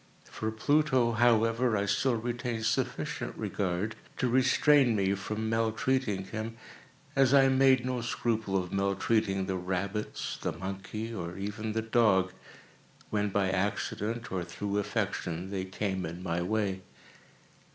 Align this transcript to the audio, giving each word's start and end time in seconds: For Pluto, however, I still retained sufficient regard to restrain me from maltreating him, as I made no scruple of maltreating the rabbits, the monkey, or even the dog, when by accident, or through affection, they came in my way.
For 0.31 0.49
Pluto, 0.49 1.11
however, 1.11 1.77
I 1.77 1.85
still 1.85 2.15
retained 2.15 2.65
sufficient 2.65 3.37
regard 3.37 3.95
to 4.17 4.27
restrain 4.27 4.95
me 4.95 5.13
from 5.13 5.47
maltreating 5.47 6.23
him, 6.25 6.57
as 7.15 7.35
I 7.35 7.49
made 7.49 7.85
no 7.85 8.01
scruple 8.01 8.57
of 8.57 8.73
maltreating 8.73 9.45
the 9.45 9.57
rabbits, 9.57 10.39
the 10.41 10.53
monkey, 10.53 11.13
or 11.13 11.37
even 11.37 11.73
the 11.73 11.83
dog, 11.83 12.31
when 13.11 13.29
by 13.29 13.51
accident, 13.51 14.31
or 14.31 14.43
through 14.43 14.79
affection, 14.79 15.51
they 15.51 15.65
came 15.65 16.03
in 16.07 16.23
my 16.23 16.41
way. 16.41 16.81